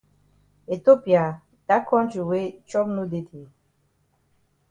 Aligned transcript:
Ethiopia! 0.75 1.23
Dat 1.67 1.81
kontri 1.89 2.21
wey 2.29 2.45
chop 2.69 2.87
no 2.95 3.03
dey 3.11 3.23
dey? 3.29 3.47